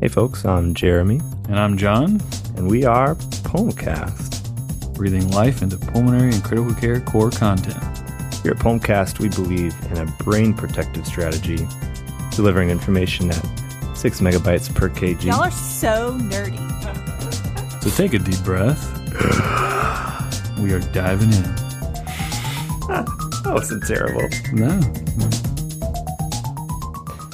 [0.00, 2.20] Hey folks, I'm Jeremy, And I'm John,
[2.56, 4.94] and we are Pulmcast.
[4.94, 7.82] breathing life into pulmonary and critical care core content.
[8.42, 11.66] Here at Pulmcast, we believe in a brain protective strategy,
[12.30, 13.42] delivering information at
[13.96, 15.24] 6 megabytes per kg.
[15.24, 16.62] Y'all are so nerdy.
[17.82, 18.80] So take a deep breath.
[20.60, 21.54] we are diving in.
[23.46, 24.28] That wasn't terrible.
[24.54, 24.80] No.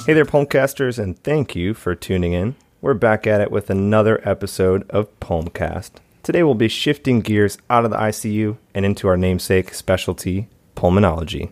[0.05, 2.55] Hey there, Pulmcasters, and thank you for tuning in.
[2.81, 5.91] We're back at it with another episode of Pulmcast.
[6.23, 11.51] Today we'll be shifting gears out of the ICU and into our namesake specialty, pulmonology.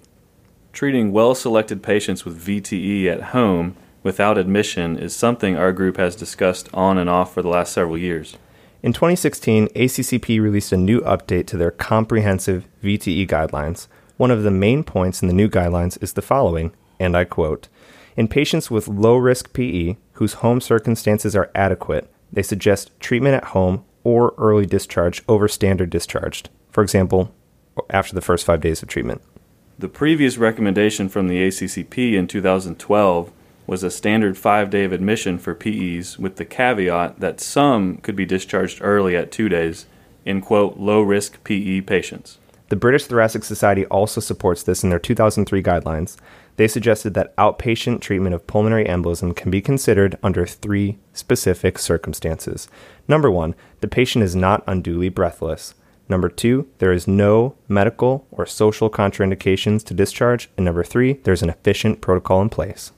[0.73, 6.13] Treating well selected patients with VTE at home without admission is something our group has
[6.13, 8.35] discussed on and off for the last several years.
[8.84, 13.88] In 2016, ACCP released a new update to their comprehensive VTE guidelines.
[14.18, 17.70] One of the main points in the new guidelines is the following, and I quote
[18.17, 23.45] In patients with low risk PE whose home circumstances are adequate, they suggest treatment at
[23.45, 26.49] home or early discharge over standard discharged.
[26.71, 27.34] For example,
[27.90, 29.21] after the first five days of treatment.
[29.79, 33.31] The previous recommendation from the ACCP in 2012
[33.65, 38.15] was a standard five day of admission for PEs with the caveat that some could
[38.15, 39.85] be discharged early at two days
[40.25, 42.37] in quote low risk PE patients.
[42.70, 46.18] The British Thoracic Society also supports this in their 2003 guidelines.
[46.57, 52.68] They suggested that outpatient treatment of pulmonary embolism can be considered under three specific circumstances.
[53.08, 55.74] Number one, the patient is not unduly breathless.
[56.10, 60.49] Number two, there is no medical or social contraindications to discharge.
[60.58, 62.91] And number three, there's an efficient protocol in place.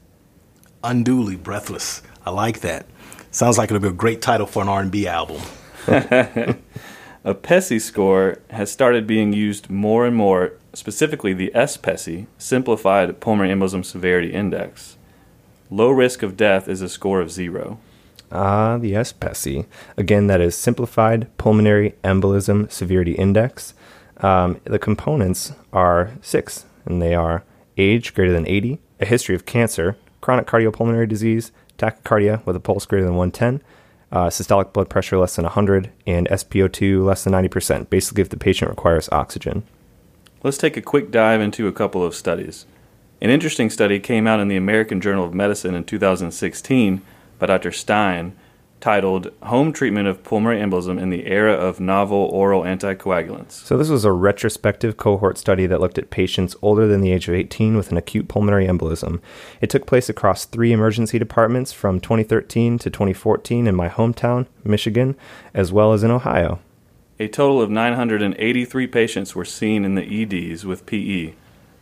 [0.83, 2.01] unduly breathless.
[2.25, 2.85] I like that.
[3.31, 5.41] Sounds like it'll be a great title for an R&B album.
[7.25, 13.55] A PESI score has started being used more and more, specifically the S-PESI, Simplified Pulmonary
[13.55, 14.97] Embolism Severity Index.
[15.71, 17.79] Low risk of death is a score of zero.
[18.29, 19.65] Ah, the S-PESI.
[19.95, 23.73] Again, that is Simplified Pulmonary Embolism Severity Index.
[24.17, 27.45] Um, the components are six, and they are
[27.77, 32.85] age greater than 80, a history of cancer, chronic cardiopulmonary disease, tachycardia with a pulse
[32.85, 33.61] greater than 110,
[34.13, 38.37] uh, systolic blood pressure less than 100, and SpO2 less than 90%, basically if the
[38.37, 39.63] patient requires oxygen.
[40.43, 42.65] Let's take a quick dive into a couple of studies.
[43.21, 47.01] An interesting study came out in the American Journal of Medicine in 2016
[47.39, 47.71] by Dr.
[47.71, 48.35] Stein
[48.83, 53.51] titled Home Treatment of Pulmonary Embolism in the Era of Novel Oral Anticoagulants.
[53.51, 57.29] So, this was a retrospective cohort study that looked at patients older than the age
[57.29, 59.21] of 18 with an acute pulmonary embolism.
[59.61, 65.15] It took place across three emergency departments from 2013 to 2014 in my hometown, Michigan,
[65.53, 66.59] as well as in Ohio.
[67.21, 71.35] A total of 983 patients were seen in the EDs with PE.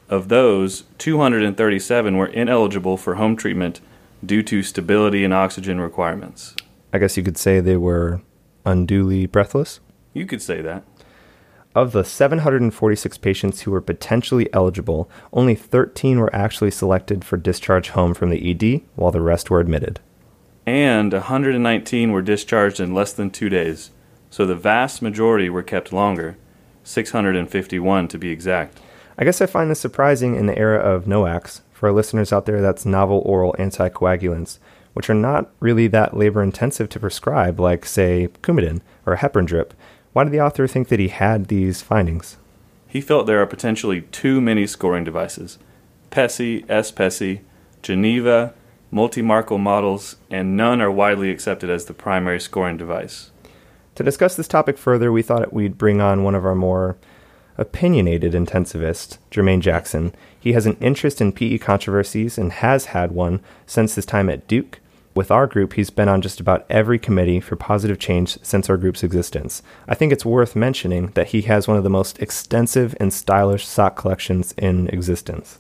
[0.08, 3.82] Of those, 237 were ineligible for home treatment
[4.24, 6.56] due to stability and oxygen requirements.
[6.94, 8.22] I guess you could say they were
[8.66, 9.80] unduly breathless.
[10.14, 10.84] You could say that.
[11.74, 17.90] Of the 746 patients who were potentially eligible, only 13 were actually selected for discharge
[17.90, 20.02] home from the ED, while the rest were admitted.
[20.66, 23.92] And 119 were discharged in less than two days,
[24.30, 26.38] so the vast majority were kept longer,
[26.84, 28.80] 651 to be exact.
[29.18, 31.62] I guess I find this surprising in the era of NOACs.
[31.72, 34.60] For our listeners out there, that's novel oral anticoagulants,
[34.94, 39.74] which are not really that labor intensive to prescribe, like, say, Coumadin or heparin drip.
[40.14, 42.38] Why did the author think that he had these findings?
[42.88, 45.58] He felt there are potentially too many scoring devices
[46.12, 47.42] PESI, SPESI,
[47.82, 48.54] Geneva,
[48.92, 53.32] multi-marker models, and none are widely accepted as the primary scoring device.
[53.96, 56.98] To discuss this topic further, we thought we'd bring on one of our more
[57.58, 60.14] opinionated intensivist, Jermaine Jackson.
[60.40, 64.48] He has an interest in PE controversies and has had one since his time at
[64.48, 64.80] Duke.
[65.14, 68.78] With our group, he's been on just about every committee for positive change since our
[68.78, 69.62] group's existence.
[69.88, 73.68] I think it's worth mentioning that he has one of the most extensive and stylish
[73.68, 75.60] sock collections in existence.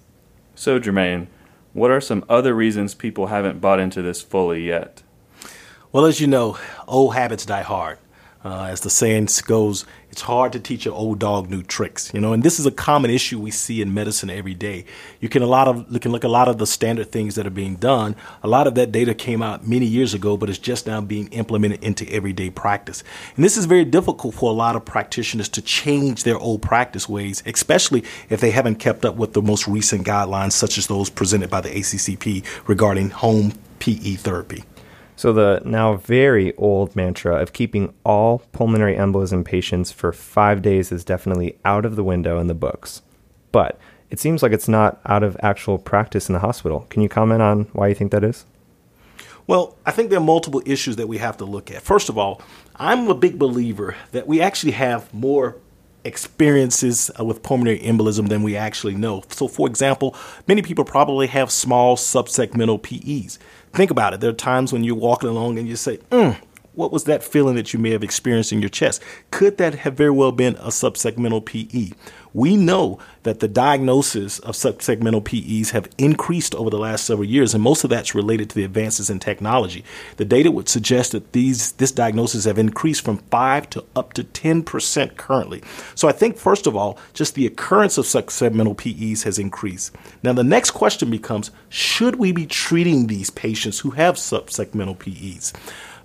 [0.56, 1.28] So, Jermaine,
[1.73, 5.03] what are some other reasons people haven't bought into this fully yet?
[5.91, 6.58] Well, as you know,
[6.88, 7.97] old habits die hard.
[8.43, 12.20] Uh, as the saying goes, it's hard to teach an old dog new tricks, you
[12.20, 14.84] know, and this is a common issue we see in medicine every day.
[15.20, 17.35] You can a lot of you can look at a lot of the standard things
[17.35, 18.16] that are being done.
[18.41, 21.28] A lot of that data came out many years ago, but it's just now being
[21.28, 23.03] implemented into everyday practice.
[23.35, 27.08] And this is very difficult for a lot of practitioners to change their old practice
[27.08, 31.11] ways, especially if they haven't kept up with the most recent guidelines, such as those
[31.11, 34.64] presented by the ACCP regarding home PE therapy.
[35.22, 40.91] So, the now very old mantra of keeping all pulmonary embolism patients for five days
[40.91, 43.03] is definitely out of the window in the books.
[43.52, 43.79] But
[44.09, 46.88] it seems like it's not out of actual practice in the hospital.
[46.90, 48.47] Can you comment on why you think that is?
[49.46, 51.84] Well, I think there are multiple issues that we have to look at.
[51.84, 52.41] First of all,
[52.76, 55.56] I'm a big believer that we actually have more
[56.03, 59.24] experiences uh, with pulmonary embolism than we actually know.
[59.30, 60.16] So, for example,
[60.48, 63.40] many people probably have small subsegmental PEs.
[63.74, 64.20] Think about it.
[64.20, 66.38] There are times when you're walking along and you say, mm,
[66.73, 69.02] what was that feeling that you may have experienced in your chest?
[69.29, 71.94] Could that have very well been a subsegmental PE?
[72.34, 77.53] We know that the diagnosis of subsegmental PEs have increased over the last several years,
[77.53, 79.84] and most of that's related to the advances in technology.
[80.16, 84.24] The data would suggest that these this diagnosis have increased from five to up to
[84.24, 85.62] ten percent currently.
[85.94, 89.94] So I think first of all, just the occurrence of subsegmental PEs has increased.
[90.24, 95.52] Now the next question becomes: Should we be treating these patients who have subsegmental PEs?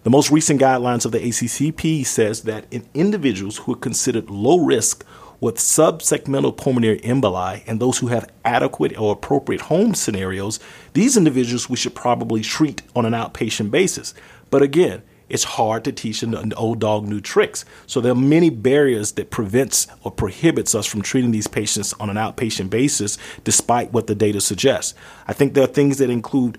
[0.06, 4.60] The most recent guidelines of the ACCP says that in individuals who are considered low
[4.60, 5.04] risk
[5.40, 10.60] with subsegmental pulmonary emboli and those who have adequate or appropriate home scenarios,
[10.92, 14.14] these individuals we should probably treat on an outpatient basis.
[14.48, 17.64] But again, it's hard to teach an old dog new tricks.
[17.88, 22.10] So there are many barriers that prevents or prohibits us from treating these patients on
[22.10, 24.94] an outpatient basis, despite what the data suggests.
[25.26, 26.58] I think there are things that include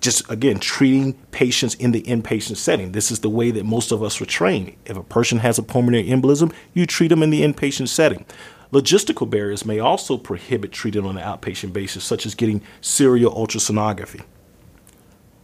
[0.00, 2.92] just again treating patients in the inpatient setting.
[2.92, 4.74] This is the way that most of us were trained.
[4.84, 8.24] If a person has a pulmonary embolism, you treat them in the inpatient setting.
[8.72, 14.22] Logistical barriers may also prohibit treating on an outpatient basis, such as getting serial ultrasonography.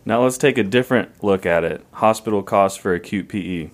[0.05, 3.71] Now let's take a different look at it hospital costs for acute PE.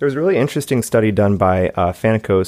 [0.00, 1.92] There was a really interesting study done by uh,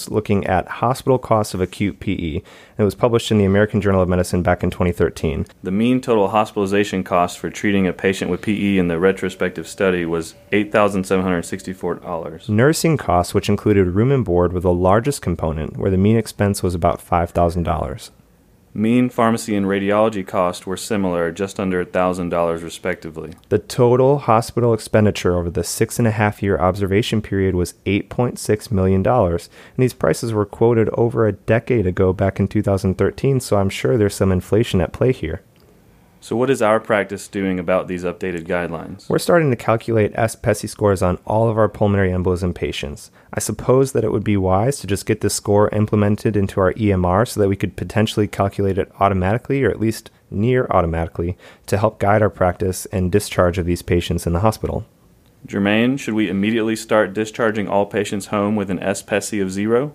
[0.09, 2.41] looking at hospital costs of acute PE.
[2.79, 5.45] It was published in the American Journal of Medicine back in 2013.
[5.63, 10.07] The mean total hospitalization cost for treating a patient with PE in the retrospective study
[10.07, 12.49] was $8,764.
[12.49, 16.63] Nursing costs, which included room and board, were the largest component, where the mean expense
[16.63, 18.11] was about $5,000.
[18.75, 23.35] Mean pharmacy and radiology costs were similar, just under $1,000 respectively.
[23.51, 28.71] The total hospital expenditure over the six and a half year observation period was $8.6
[28.71, 29.07] million.
[29.07, 33.99] And these prices were quoted over a decade ago, back in 2013, so I'm sure
[33.99, 35.43] there's some inflation at play here.
[36.23, 39.09] So, what is our practice doing about these updated guidelines?
[39.09, 43.11] We're starting to calculate S-PESI scores on all of our pulmonary embolism patients.
[43.35, 46.75] I suppose that it would be wise to just get this score implemented into our
[46.75, 51.37] EMR so that we could potentially calculate it automatically or at least near automatically
[51.67, 54.87] to help guide our practice and discharge of these patients in the hospital.
[55.45, 59.93] Jermaine, should we immediately start discharging all patients home with an S-PESI of zero?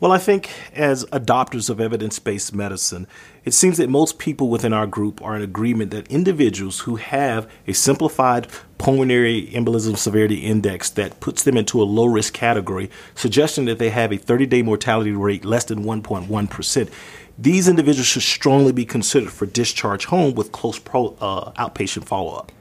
[0.00, 3.06] Well, I think as adopters of evidence based medicine,
[3.44, 7.46] it seems that most people within our group are in agreement that individuals who have
[7.66, 8.46] a simplified
[8.78, 13.90] pulmonary embolism severity index that puts them into a low risk category, suggesting that they
[13.90, 16.90] have a 30 day mortality rate less than 1.1%,
[17.38, 22.32] these individuals should strongly be considered for discharge home with close pro, uh, outpatient follow
[22.36, 22.52] up.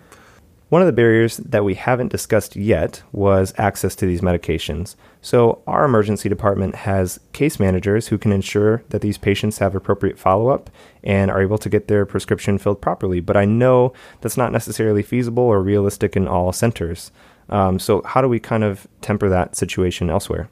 [0.69, 4.95] One of the barriers that we haven't discussed yet was access to these medications.
[5.19, 10.19] So, our emergency department has case managers who can ensure that these patients have appropriate
[10.19, 10.69] follow up
[11.04, 13.19] and are able to get their prescription filled properly.
[13.19, 17.12] But I know that's not necessarily feasible or realistic in all centers.
[17.50, 20.50] Um, so, how do we kind of temper that situation elsewhere?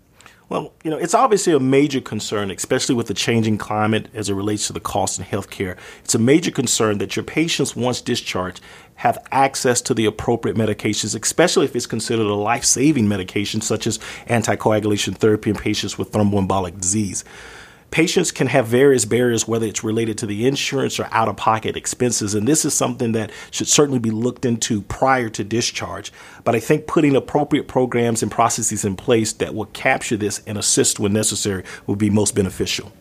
[0.50, 4.34] Well, you know, it's obviously a major concern, especially with the changing climate as it
[4.34, 5.76] relates to the cost in healthcare.
[6.06, 8.62] It's a major concern that your patients, once discharged,
[8.96, 13.86] have access to the appropriate medications, especially if it's considered a life saving medication, such
[13.86, 17.25] as anticoagulation therapy in patients with thromboembolic disease.
[17.89, 21.77] Patients can have various barriers, whether it's related to the insurance or out of pocket
[21.77, 26.12] expenses, and this is something that should certainly be looked into prior to discharge.
[26.44, 30.58] But I think putting appropriate programs and processes in place that will capture this and
[30.58, 32.91] assist when necessary will be most beneficial.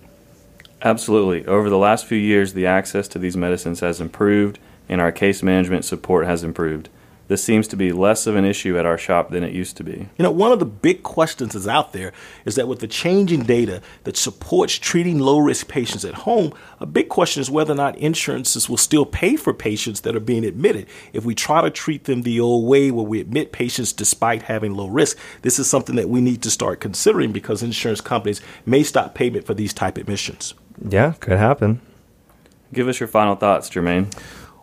[0.83, 1.45] Absolutely.
[1.47, 5.43] Over the last few years, the access to these medicines has improved and our case
[5.43, 6.89] management support has improved
[7.29, 9.85] this seems to be less of an issue at our shop than it used to
[9.85, 10.09] be.
[10.17, 12.13] You know, one of the big questions that's out there
[12.45, 16.87] is that with the changing data that supports treating low risk patients at home, a
[16.87, 20.45] big question is whether or not insurances will still pay for patients that are being
[20.45, 20.87] admitted.
[21.13, 24.75] If we try to treat them the old way where we admit patients despite having
[24.75, 28.83] low risk, this is something that we need to start considering because insurance companies may
[28.83, 30.55] stop payment for these type admissions.
[30.89, 31.81] Yeah, could happen.
[32.73, 34.13] Give us your final thoughts, Jermaine.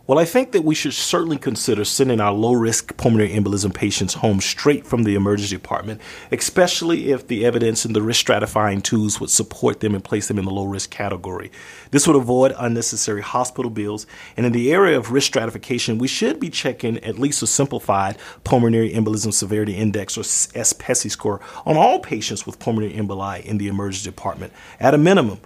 [0.05, 4.15] Well, I think that we should certainly consider sending our low risk pulmonary embolism patients
[4.15, 9.22] home straight from the emergency department, especially if the evidence and the risk stratifying tools
[9.22, 11.53] would support them and place them in the low risk category.
[11.91, 14.05] This would avoid unnecessary hospital bills.
[14.36, 18.17] And in the area of risk stratification, we should be checking at least a simplified
[18.43, 20.25] pulmonary embolism severity index or
[20.60, 24.51] S-PESI score on all patients with pulmonary emboli in the emergency department.
[24.81, 25.39] At a minimum,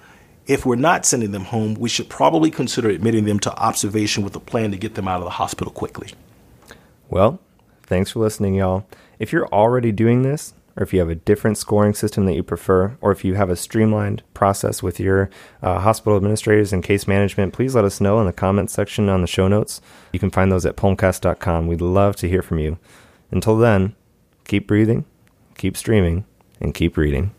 [0.48, 4.36] if we're not sending them home, we should probably consider admitting them to observation with
[4.36, 6.10] a plan to get them out of the hospital quickly.
[7.10, 7.39] Well,
[7.84, 8.86] thanks for listening, y'all.
[9.20, 12.44] If you're already doing this, or if you have a different scoring system that you
[12.44, 15.30] prefer, or if you have a streamlined process with your
[15.63, 19.22] uh, hospital administrators and case management, please let us know in the comments section on
[19.22, 19.82] the show notes.
[20.13, 21.66] You can find those at pulmcast.com.
[21.66, 22.77] We'd love to hear from you.
[23.32, 23.96] Until then,
[24.46, 25.06] keep breathing,
[25.58, 26.25] keep streaming,
[26.62, 27.34] and keep reading.